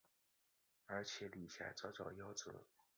[0.87, 2.65] 而且李遐早早夭折。